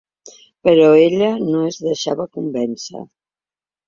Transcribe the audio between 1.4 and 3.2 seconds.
no es deixava convèncer.